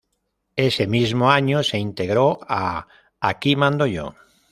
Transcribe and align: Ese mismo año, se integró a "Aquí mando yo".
Ese 0.55 0.87
mismo 0.87 1.29
año, 1.29 1.61
se 1.61 1.77
integró 1.77 2.39
a 2.49 2.87
"Aquí 3.19 3.55
mando 3.55 3.85
yo". 3.85 4.15